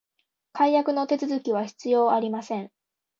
[0.53, 2.71] 解約のお手続きは必要ありません